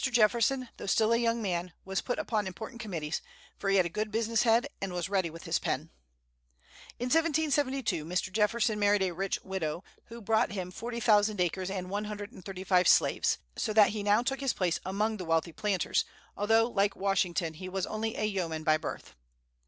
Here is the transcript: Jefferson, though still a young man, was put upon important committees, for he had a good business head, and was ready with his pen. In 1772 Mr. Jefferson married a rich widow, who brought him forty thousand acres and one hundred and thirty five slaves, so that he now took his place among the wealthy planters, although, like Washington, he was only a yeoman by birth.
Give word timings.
Jefferson, 0.03 0.67
though 0.77 0.87
still 0.87 1.13
a 1.13 1.17
young 1.17 1.43
man, 1.43 1.73
was 1.85 2.01
put 2.01 2.17
upon 2.17 2.47
important 2.47 2.81
committees, 2.81 3.21
for 3.59 3.69
he 3.69 3.75
had 3.77 3.85
a 3.85 3.89
good 3.89 4.09
business 4.11 4.41
head, 4.41 4.65
and 4.81 4.91
was 4.93 5.09
ready 5.09 5.29
with 5.29 5.43
his 5.43 5.59
pen. 5.59 5.91
In 6.97 7.05
1772 7.05 8.03
Mr. 8.03 8.31
Jefferson 8.31 8.79
married 8.79 9.03
a 9.03 9.11
rich 9.13 9.37
widow, 9.43 9.83
who 10.05 10.19
brought 10.19 10.53
him 10.53 10.71
forty 10.71 10.99
thousand 10.99 11.39
acres 11.39 11.69
and 11.69 11.91
one 11.91 12.05
hundred 12.05 12.31
and 12.31 12.43
thirty 12.43 12.63
five 12.63 12.87
slaves, 12.87 13.37
so 13.55 13.73
that 13.73 13.89
he 13.89 14.01
now 14.01 14.23
took 14.23 14.39
his 14.39 14.53
place 14.53 14.79
among 14.87 15.17
the 15.17 15.25
wealthy 15.25 15.53
planters, 15.53 16.03
although, 16.35 16.65
like 16.67 16.95
Washington, 16.95 17.53
he 17.53 17.69
was 17.69 17.85
only 17.85 18.15
a 18.17 18.23
yeoman 18.23 18.63
by 18.63 18.77
birth. 18.77 19.13